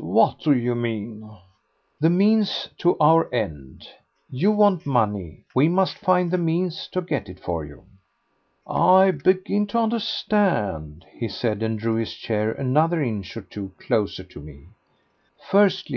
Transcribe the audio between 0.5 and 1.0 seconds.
you